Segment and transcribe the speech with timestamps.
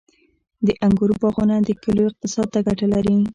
[0.65, 3.17] •د انګورو باغونه د کلیو اقتصاد ته ګټه لري.